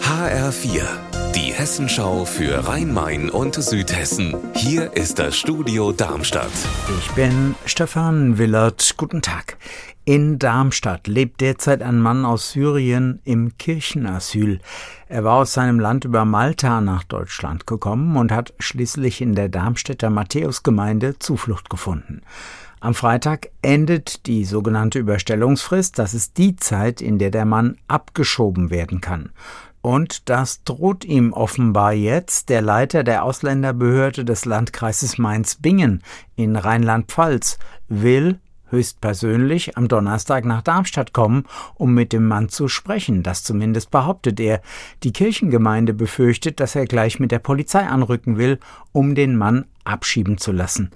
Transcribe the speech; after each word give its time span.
HR4, 0.00 1.13
die 1.34 1.52
Hessenschau 1.52 2.24
für 2.24 2.68
Rhein-Main 2.68 3.28
und 3.28 3.56
Südhessen. 3.56 4.36
Hier 4.54 4.92
ist 4.96 5.18
das 5.18 5.36
Studio 5.36 5.90
Darmstadt. 5.90 6.52
Ich 7.00 7.10
bin 7.12 7.56
Stefan 7.66 8.38
Willert. 8.38 8.94
Guten 8.96 9.20
Tag. 9.20 9.56
In 10.04 10.38
Darmstadt 10.38 11.08
lebt 11.08 11.40
derzeit 11.40 11.82
ein 11.82 11.98
Mann 11.98 12.24
aus 12.24 12.52
Syrien 12.52 13.20
im 13.24 13.58
Kirchenasyl. 13.58 14.60
Er 15.08 15.24
war 15.24 15.38
aus 15.38 15.54
seinem 15.54 15.80
Land 15.80 16.04
über 16.04 16.24
Malta 16.24 16.80
nach 16.80 17.02
Deutschland 17.02 17.66
gekommen 17.66 18.16
und 18.16 18.30
hat 18.30 18.54
schließlich 18.60 19.20
in 19.20 19.34
der 19.34 19.48
Darmstädter 19.48 20.10
Matthäusgemeinde 20.10 21.18
Zuflucht 21.18 21.68
gefunden. 21.68 22.22
Am 22.78 22.94
Freitag 22.94 23.48
endet 23.62 24.26
die 24.26 24.44
sogenannte 24.44 25.00
Überstellungsfrist. 25.00 25.98
Das 25.98 26.14
ist 26.14 26.36
die 26.36 26.54
Zeit, 26.54 27.00
in 27.00 27.18
der 27.18 27.30
der 27.30 27.46
Mann 27.46 27.76
abgeschoben 27.88 28.70
werden 28.70 29.00
kann. 29.00 29.30
Und 29.84 30.30
das 30.30 30.64
droht 30.64 31.04
ihm 31.04 31.34
offenbar 31.34 31.92
jetzt 31.92 32.48
der 32.48 32.62
Leiter 32.62 33.04
der 33.04 33.22
Ausländerbehörde 33.22 34.24
des 34.24 34.46
Landkreises 34.46 35.18
Mainz-Bingen 35.18 36.02
in 36.36 36.56
Rheinland-Pfalz 36.56 37.58
will 37.90 38.40
höchstpersönlich 38.70 39.76
am 39.76 39.88
Donnerstag 39.88 40.46
nach 40.46 40.62
Darmstadt 40.62 41.12
kommen, 41.12 41.44
um 41.74 41.92
mit 41.92 42.14
dem 42.14 42.26
Mann 42.26 42.48
zu 42.48 42.66
sprechen. 42.66 43.22
Das 43.22 43.44
zumindest 43.44 43.90
behauptet 43.90 44.40
er. 44.40 44.62
Die 45.02 45.12
Kirchengemeinde 45.12 45.92
befürchtet, 45.92 46.60
dass 46.60 46.74
er 46.74 46.86
gleich 46.86 47.20
mit 47.20 47.30
der 47.30 47.40
Polizei 47.40 47.86
anrücken 47.86 48.38
will, 48.38 48.60
um 48.92 49.14
den 49.14 49.36
Mann 49.36 49.66
abschieben 49.84 50.38
zu 50.38 50.52
lassen. 50.52 50.92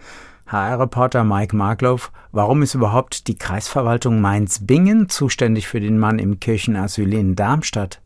HR-Reporter 0.47 1.25
Mike 1.25 1.55
Markloff, 1.55 2.11
warum 2.33 2.63
ist 2.63 2.73
überhaupt 2.73 3.29
die 3.29 3.37
Kreisverwaltung 3.37 4.23
Mainz-Bingen 4.23 5.11
zuständig 5.11 5.69
für 5.69 5.81
den 5.81 5.99
Mann 5.99 6.19
im 6.19 6.41
Kirchenasyl 6.41 7.13
in 7.13 7.37
Darmstadt? 7.37 8.01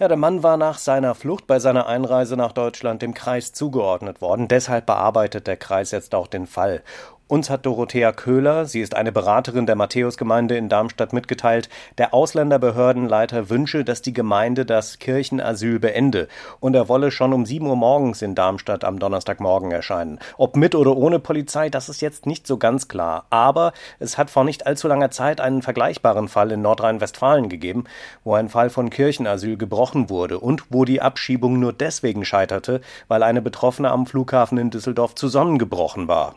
Ja, 0.00 0.08
der 0.08 0.16
Mann 0.16 0.42
war 0.42 0.56
nach 0.56 0.78
seiner 0.78 1.14
Flucht 1.14 1.46
bei 1.46 1.58
seiner 1.58 1.86
Einreise 1.86 2.34
nach 2.34 2.52
Deutschland 2.52 3.02
dem 3.02 3.12
Kreis 3.12 3.52
zugeordnet 3.52 4.22
worden. 4.22 4.48
Deshalb 4.48 4.86
bearbeitet 4.86 5.46
der 5.46 5.58
Kreis 5.58 5.90
jetzt 5.90 6.14
auch 6.14 6.26
den 6.26 6.46
Fall. 6.46 6.82
Uns 7.30 7.48
hat 7.48 7.64
Dorothea 7.64 8.10
Köhler, 8.10 8.66
sie 8.66 8.80
ist 8.80 8.96
eine 8.96 9.12
Beraterin 9.12 9.64
der 9.64 9.76
Matthäusgemeinde 9.76 10.56
in 10.56 10.68
Darmstadt, 10.68 11.12
mitgeteilt, 11.12 11.68
der 11.96 12.12
Ausländerbehördenleiter 12.12 13.48
wünsche, 13.48 13.84
dass 13.84 14.02
die 14.02 14.12
Gemeinde 14.12 14.66
das 14.66 14.98
Kirchenasyl 14.98 15.78
beende 15.78 16.26
und 16.58 16.74
er 16.74 16.88
wolle 16.88 17.12
schon 17.12 17.32
um 17.32 17.46
7 17.46 17.64
Uhr 17.64 17.76
morgens 17.76 18.20
in 18.22 18.34
Darmstadt 18.34 18.82
am 18.82 18.98
Donnerstagmorgen 18.98 19.70
erscheinen. 19.70 20.18
Ob 20.38 20.56
mit 20.56 20.74
oder 20.74 20.96
ohne 20.96 21.20
Polizei, 21.20 21.68
das 21.68 21.88
ist 21.88 22.00
jetzt 22.00 22.26
nicht 22.26 22.48
so 22.48 22.58
ganz 22.58 22.88
klar. 22.88 23.26
Aber 23.30 23.74
es 24.00 24.18
hat 24.18 24.28
vor 24.28 24.42
nicht 24.42 24.66
allzu 24.66 24.88
langer 24.88 25.12
Zeit 25.12 25.40
einen 25.40 25.62
vergleichbaren 25.62 26.26
Fall 26.26 26.50
in 26.50 26.62
Nordrhein-Westfalen 26.62 27.48
gegeben, 27.48 27.84
wo 28.24 28.34
ein 28.34 28.48
Fall 28.48 28.70
von 28.70 28.90
Kirchenasyl 28.90 29.56
gebrochen 29.56 30.10
wurde 30.10 30.40
und 30.40 30.64
wo 30.70 30.84
die 30.84 31.00
Abschiebung 31.00 31.60
nur 31.60 31.72
deswegen 31.72 32.24
scheiterte, 32.24 32.80
weil 33.06 33.22
eine 33.22 33.40
Betroffene 33.40 33.92
am 33.92 34.06
Flughafen 34.06 34.58
in 34.58 34.70
Düsseldorf 34.70 35.14
zusammengebrochen 35.14 36.08
war. 36.08 36.34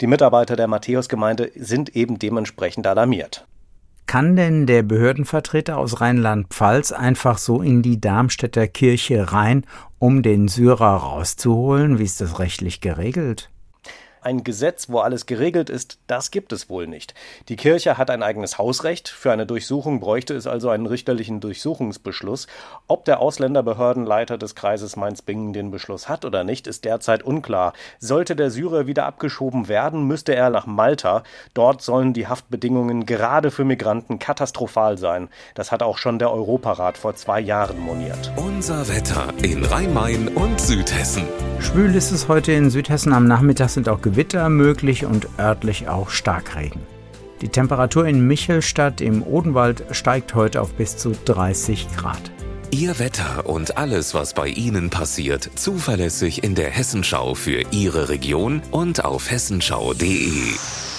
Die 0.00 0.08
Mitarbeiter 0.08 0.31
Mitarbeiter 0.32 0.56
der 0.56 0.66
Matthäusgemeinde 0.66 1.52
sind 1.56 1.94
eben 1.94 2.18
dementsprechend 2.18 2.86
alarmiert. 2.86 3.46
Kann 4.06 4.34
denn 4.34 4.66
der 4.66 4.82
Behördenvertreter 4.82 5.76
aus 5.76 6.00
Rheinland-Pfalz 6.00 6.92
einfach 6.92 7.36
so 7.36 7.60
in 7.60 7.82
die 7.82 8.00
Darmstädter 8.00 8.66
Kirche 8.66 9.30
rein, 9.30 9.66
um 9.98 10.22
den 10.22 10.48
Syrer 10.48 10.96
rauszuholen? 10.96 11.98
Wie 11.98 12.04
ist 12.04 12.22
das 12.22 12.38
rechtlich 12.38 12.80
geregelt? 12.80 13.50
Ein 14.24 14.44
Gesetz, 14.44 14.88
wo 14.88 15.00
alles 15.00 15.26
geregelt 15.26 15.68
ist, 15.68 15.98
das 16.06 16.30
gibt 16.30 16.52
es 16.52 16.70
wohl 16.70 16.86
nicht. 16.86 17.12
Die 17.48 17.56
Kirche 17.56 17.98
hat 17.98 18.08
ein 18.08 18.22
eigenes 18.22 18.56
Hausrecht. 18.56 19.08
Für 19.08 19.32
eine 19.32 19.46
Durchsuchung 19.46 19.98
bräuchte 19.98 20.34
es 20.34 20.46
also 20.46 20.68
einen 20.68 20.86
richterlichen 20.86 21.40
Durchsuchungsbeschluss. 21.40 22.46
Ob 22.86 23.04
der 23.04 23.18
Ausländerbehördenleiter 23.18 24.38
des 24.38 24.54
Kreises 24.54 24.94
Mainz-Bingen 24.94 25.52
den 25.52 25.72
Beschluss 25.72 26.08
hat 26.08 26.24
oder 26.24 26.44
nicht, 26.44 26.68
ist 26.68 26.84
derzeit 26.84 27.24
unklar. 27.24 27.72
Sollte 27.98 28.36
der 28.36 28.52
Syrer 28.52 28.86
wieder 28.86 29.06
abgeschoben 29.06 29.66
werden, 29.66 30.06
müsste 30.06 30.36
er 30.36 30.50
nach 30.50 30.66
Malta. 30.66 31.24
Dort 31.52 31.82
sollen 31.82 32.12
die 32.12 32.28
Haftbedingungen 32.28 33.06
gerade 33.06 33.50
für 33.50 33.64
Migranten 33.64 34.20
katastrophal 34.20 34.98
sein. 34.98 35.30
Das 35.56 35.72
hat 35.72 35.82
auch 35.82 35.98
schon 35.98 36.20
der 36.20 36.30
Europarat 36.30 36.96
vor 36.96 37.16
zwei 37.16 37.40
Jahren 37.40 37.80
moniert. 37.80 38.30
Unser 38.36 38.86
Wetter 38.88 39.34
in 39.42 39.64
Rhein-Main 39.64 40.28
und 40.28 40.60
Südhessen. 40.60 41.24
Schwül 41.58 41.94
ist 41.94 42.12
es 42.12 42.28
heute 42.28 42.52
in 42.52 42.70
Südhessen. 42.70 43.12
Am 43.12 43.26
Nachmittag 43.26 43.70
sind 43.70 43.88
auch 43.88 44.00
Gewitter 44.00 44.11
möglich 44.48 45.04
und 45.04 45.28
örtlich 45.38 45.88
auch 45.88 46.10
Starkregen. 46.10 46.80
Die 47.40 47.48
Temperatur 47.48 48.06
in 48.06 48.26
Michelstadt 48.26 49.00
im 49.00 49.22
Odenwald 49.22 49.84
steigt 49.90 50.34
heute 50.34 50.60
auf 50.60 50.74
bis 50.74 50.96
zu 50.96 51.12
30 51.24 51.88
Grad. 51.96 52.30
Ihr 52.70 52.98
Wetter 52.98 53.46
und 53.46 53.76
alles, 53.76 54.14
was 54.14 54.32
bei 54.32 54.48
Ihnen 54.48 54.88
passiert, 54.88 55.50
zuverlässig 55.56 56.42
in 56.42 56.54
der 56.54 56.70
Hessenschau 56.70 57.34
für 57.34 57.62
Ihre 57.70 58.08
Region 58.08 58.62
und 58.70 59.04
auf 59.04 59.30
hessenschau.de. 59.30 60.91